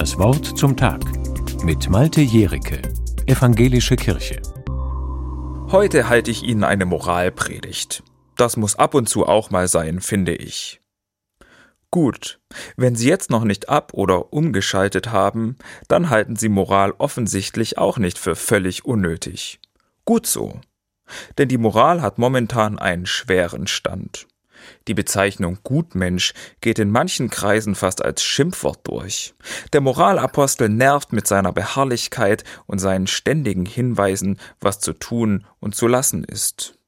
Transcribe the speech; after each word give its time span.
Das 0.00 0.16
Wort 0.16 0.56
zum 0.56 0.78
Tag 0.78 1.02
mit 1.62 1.90
Malte 1.90 2.22
Jericke, 2.22 2.80
Evangelische 3.26 3.96
Kirche. 3.96 4.40
Heute 5.70 6.08
halte 6.08 6.30
ich 6.30 6.42
Ihnen 6.42 6.64
eine 6.64 6.86
Moralpredigt. 6.86 8.02
Das 8.34 8.56
muss 8.56 8.76
ab 8.76 8.94
und 8.94 9.10
zu 9.10 9.26
auch 9.26 9.50
mal 9.50 9.68
sein, 9.68 10.00
finde 10.00 10.34
ich. 10.34 10.80
Gut, 11.90 12.40
wenn 12.78 12.94
Sie 12.96 13.10
jetzt 13.10 13.28
noch 13.28 13.44
nicht 13.44 13.68
ab 13.68 13.92
oder 13.92 14.32
umgeschaltet 14.32 15.12
haben, 15.12 15.58
dann 15.86 16.08
halten 16.08 16.34
Sie 16.34 16.48
Moral 16.48 16.94
offensichtlich 16.96 17.76
auch 17.76 17.98
nicht 17.98 18.16
für 18.16 18.36
völlig 18.36 18.86
unnötig. 18.86 19.60
Gut 20.06 20.26
so. 20.26 20.62
Denn 21.36 21.48
die 21.48 21.58
Moral 21.58 22.00
hat 22.00 22.16
momentan 22.16 22.78
einen 22.78 23.04
schweren 23.04 23.66
Stand. 23.66 24.26
Die 24.88 24.94
Bezeichnung 24.94 25.58
Gutmensch 25.62 26.34
geht 26.60 26.78
in 26.78 26.90
manchen 26.90 27.30
Kreisen 27.30 27.74
fast 27.74 28.04
als 28.04 28.22
Schimpfwort 28.22 28.86
durch. 28.86 29.34
Der 29.72 29.80
Moralapostel 29.80 30.68
nervt 30.68 31.12
mit 31.12 31.26
seiner 31.26 31.52
Beharrlichkeit 31.52 32.44
und 32.66 32.78
seinen 32.78 33.06
ständigen 33.06 33.66
Hinweisen, 33.66 34.38
was 34.60 34.80
zu 34.80 34.92
tun 34.92 35.46
und 35.60 35.74
zu 35.74 35.86
lassen 35.86 36.24
ist. 36.24 36.78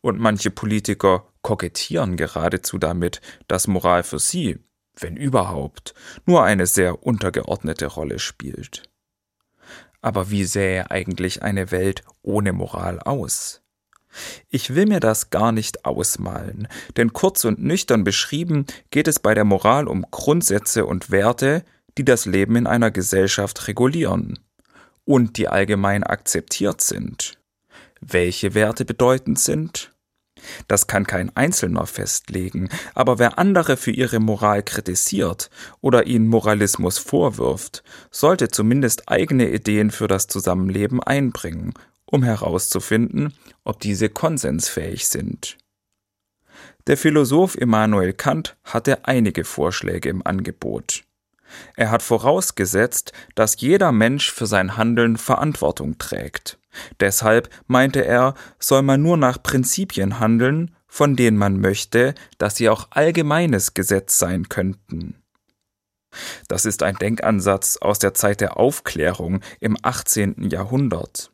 Und 0.00 0.18
manche 0.18 0.50
Politiker 0.50 1.26
kokettieren 1.42 2.16
geradezu 2.16 2.78
damit, 2.78 3.20
dass 3.48 3.68
Moral 3.68 4.02
für 4.02 4.18
sie, 4.18 4.58
wenn 4.98 5.16
überhaupt, 5.16 5.94
nur 6.24 6.44
eine 6.44 6.66
sehr 6.66 7.04
untergeordnete 7.04 7.86
Rolle 7.86 8.18
spielt. 8.18 8.82
Aber 10.00 10.30
wie 10.30 10.44
sähe 10.44 10.90
eigentlich 10.90 11.42
eine 11.42 11.70
Welt 11.70 12.02
ohne 12.22 12.52
Moral 12.52 13.00
aus? 13.00 13.62
Ich 14.48 14.74
will 14.74 14.86
mir 14.86 15.00
das 15.00 15.30
gar 15.30 15.52
nicht 15.52 15.84
ausmalen, 15.84 16.68
denn 16.96 17.12
kurz 17.12 17.44
und 17.44 17.62
nüchtern 17.62 18.04
beschrieben 18.04 18.66
geht 18.90 19.08
es 19.08 19.18
bei 19.18 19.34
der 19.34 19.44
Moral 19.44 19.88
um 19.88 20.04
Grundsätze 20.10 20.86
und 20.86 21.10
Werte, 21.10 21.64
die 21.98 22.04
das 22.04 22.26
Leben 22.26 22.56
in 22.56 22.66
einer 22.66 22.90
Gesellschaft 22.90 23.68
regulieren 23.68 24.38
und 25.04 25.36
die 25.38 25.48
allgemein 25.48 26.04
akzeptiert 26.04 26.80
sind. 26.80 27.38
Welche 28.00 28.54
Werte 28.54 28.84
bedeutend 28.84 29.38
sind? 29.38 29.92
Das 30.68 30.86
kann 30.86 31.06
kein 31.06 31.34
Einzelner 31.34 31.86
festlegen, 31.86 32.68
aber 32.94 33.18
wer 33.18 33.38
andere 33.38 33.76
für 33.76 33.90
ihre 33.90 34.20
Moral 34.20 34.62
kritisiert 34.62 35.50
oder 35.80 36.06
ihnen 36.06 36.28
Moralismus 36.28 36.98
vorwirft, 36.98 37.82
sollte 38.10 38.48
zumindest 38.48 39.08
eigene 39.08 39.50
Ideen 39.50 39.90
für 39.90 40.08
das 40.08 40.26
Zusammenleben 40.26 41.02
einbringen 41.02 41.72
um 42.06 42.22
herauszufinden, 42.22 43.34
ob 43.64 43.80
diese 43.80 44.08
konsensfähig 44.08 45.08
sind. 45.08 45.58
Der 46.86 46.96
Philosoph 46.96 47.56
Immanuel 47.56 48.12
Kant 48.12 48.56
hatte 48.64 49.06
einige 49.06 49.44
Vorschläge 49.44 50.08
im 50.08 50.24
Angebot. 50.24 51.02
Er 51.76 51.90
hat 51.90 52.02
vorausgesetzt, 52.02 53.12
dass 53.34 53.60
jeder 53.60 53.92
Mensch 53.92 54.32
für 54.32 54.46
sein 54.46 54.76
Handeln 54.76 55.16
Verantwortung 55.16 55.98
trägt. 55.98 56.58
Deshalb, 57.00 57.48
meinte 57.66 58.04
er, 58.04 58.34
soll 58.58 58.82
man 58.82 59.02
nur 59.02 59.16
nach 59.16 59.42
Prinzipien 59.42 60.20
handeln, 60.20 60.74
von 60.86 61.16
denen 61.16 61.36
man 61.36 61.60
möchte, 61.60 62.14
dass 62.38 62.56
sie 62.56 62.68
auch 62.68 62.88
allgemeines 62.90 63.74
Gesetz 63.74 64.18
sein 64.18 64.48
könnten. 64.48 65.22
Das 66.48 66.64
ist 66.64 66.82
ein 66.82 66.96
Denkansatz 66.96 67.76
aus 67.78 67.98
der 67.98 68.14
Zeit 68.14 68.40
der 68.40 68.56
Aufklärung 68.56 69.40
im 69.60 69.76
18. 69.82 70.48
Jahrhundert. 70.50 71.32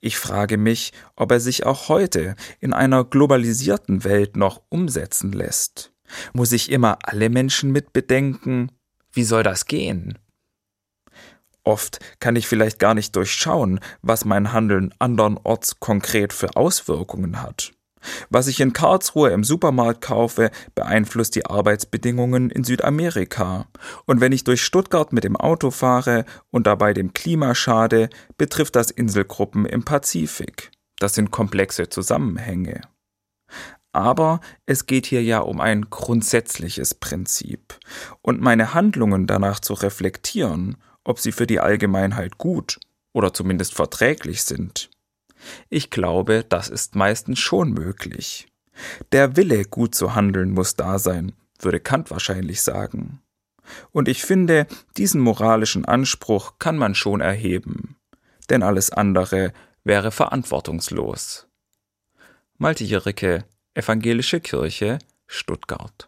Ich 0.00 0.18
frage 0.18 0.56
mich, 0.56 0.92
ob 1.16 1.32
er 1.32 1.40
sich 1.40 1.66
auch 1.66 1.88
heute 1.88 2.36
in 2.60 2.72
einer 2.72 3.04
globalisierten 3.04 4.04
Welt 4.04 4.36
noch 4.36 4.62
umsetzen 4.68 5.32
lässt. 5.32 5.92
Muss 6.32 6.52
ich 6.52 6.70
immer 6.70 6.98
alle 7.02 7.28
Menschen 7.28 7.70
mit 7.70 7.92
bedenken? 7.92 8.72
Wie 9.12 9.24
soll 9.24 9.42
das 9.42 9.66
gehen? 9.66 10.18
Oft 11.64 11.98
kann 12.18 12.36
ich 12.36 12.48
vielleicht 12.48 12.78
gar 12.78 12.94
nicht 12.94 13.14
durchschauen, 13.14 13.80
was 14.00 14.24
mein 14.24 14.52
Handeln 14.52 14.94
andernorts 14.98 15.80
konkret 15.80 16.32
für 16.32 16.56
Auswirkungen 16.56 17.42
hat. 17.42 17.72
Was 18.30 18.46
ich 18.46 18.60
in 18.60 18.72
Karlsruhe 18.72 19.30
im 19.30 19.44
Supermarkt 19.44 20.00
kaufe, 20.00 20.50
beeinflusst 20.74 21.34
die 21.34 21.46
Arbeitsbedingungen 21.46 22.50
in 22.50 22.64
Südamerika. 22.64 23.66
Und 24.06 24.20
wenn 24.20 24.32
ich 24.32 24.44
durch 24.44 24.62
Stuttgart 24.62 25.12
mit 25.12 25.24
dem 25.24 25.36
Auto 25.36 25.70
fahre 25.70 26.24
und 26.50 26.66
dabei 26.66 26.94
dem 26.94 27.12
Klima 27.12 27.54
schade, 27.54 28.08
betrifft 28.36 28.76
das 28.76 28.90
Inselgruppen 28.90 29.66
im 29.66 29.84
Pazifik. 29.84 30.70
Das 30.98 31.14
sind 31.14 31.30
komplexe 31.30 31.88
Zusammenhänge. 31.88 32.82
Aber 33.92 34.40
es 34.66 34.86
geht 34.86 35.06
hier 35.06 35.22
ja 35.22 35.40
um 35.40 35.60
ein 35.60 35.86
grundsätzliches 35.90 36.94
Prinzip. 36.94 37.78
Und 38.22 38.40
meine 38.40 38.74
Handlungen 38.74 39.26
danach 39.26 39.60
zu 39.60 39.74
reflektieren, 39.74 40.76
ob 41.04 41.18
sie 41.18 41.32
für 41.32 41.46
die 41.46 41.60
Allgemeinheit 41.60 42.38
gut 42.38 42.78
oder 43.12 43.32
zumindest 43.32 43.74
verträglich 43.74 44.42
sind, 44.42 44.90
ich 45.68 45.90
glaube, 45.90 46.44
das 46.48 46.68
ist 46.68 46.94
meistens 46.94 47.38
schon 47.38 47.72
möglich. 47.72 48.48
Der 49.12 49.36
Wille, 49.36 49.64
gut 49.64 49.94
zu 49.94 50.14
handeln, 50.14 50.52
muss 50.52 50.76
da 50.76 50.98
sein, 50.98 51.32
würde 51.60 51.80
Kant 51.80 52.10
wahrscheinlich 52.10 52.62
sagen. 52.62 53.20
Und 53.92 54.08
ich 54.08 54.22
finde, 54.22 54.66
diesen 54.96 55.20
moralischen 55.20 55.84
Anspruch 55.84 56.54
kann 56.58 56.78
man 56.78 56.94
schon 56.94 57.20
erheben, 57.20 57.96
denn 58.50 58.62
alles 58.62 58.90
andere 58.90 59.52
wäre 59.84 60.10
verantwortungslos. 60.10 61.46
Malte 62.56 62.84
Jericke, 62.84 63.44
Evangelische 63.74 64.40
Kirche, 64.40 64.98
Stuttgart 65.26 66.07